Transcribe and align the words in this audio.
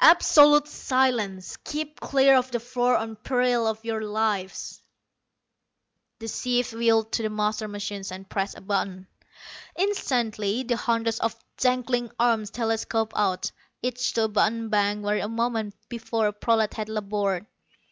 "Absolute 0.00 0.66
silence. 0.66 1.56
Keep 1.58 2.00
clear 2.00 2.34
of 2.34 2.50
the 2.50 2.58
floor 2.58 2.96
on 2.96 3.14
peril 3.14 3.68
of 3.68 3.84
your 3.84 4.00
lives." 4.02 4.82
The 6.18 6.26
chief 6.28 6.72
wheeled 6.72 7.12
to 7.12 7.22
the 7.22 7.30
master 7.30 7.68
machine 7.68 8.02
and 8.10 8.28
pressed 8.28 8.58
a 8.58 8.62
button. 8.62 9.06
Instantly, 9.78 10.64
the 10.64 10.76
hundreds 10.76 11.20
of 11.20 11.36
dangling 11.56 12.10
arms 12.18 12.50
telescoped 12.50 13.12
out, 13.14 13.52
each 13.80 14.12
to 14.14 14.24
a 14.24 14.28
button 14.28 14.70
bank 14.70 15.04
where 15.04 15.22
a 15.24 15.28
moment 15.28 15.76
before 15.88 16.26
a 16.26 16.32
prolat 16.32 16.74
had 16.74 16.88
labored. 16.88 17.46